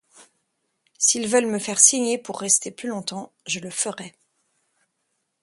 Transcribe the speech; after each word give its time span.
S'ils 0.97 1.27
veulent 1.27 1.45
me 1.45 1.59
faire 1.59 1.79
signer 1.79 2.17
pour 2.17 2.39
rester 2.39 2.71
plus 2.71 2.89
longtemps, 2.89 3.31
je 3.45 3.59
le 3.59 3.69
ferai. 3.69 4.15